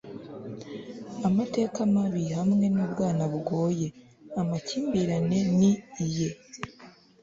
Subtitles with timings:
[1.27, 3.87] amateka mabi hamwe nubwana bugoye.
[4.41, 5.71] amakimbirane ni
[6.05, 6.29] iye